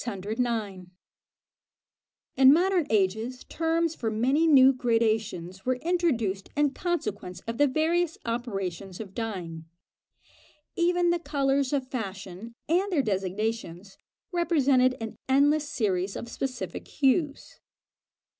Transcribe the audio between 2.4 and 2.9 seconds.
modern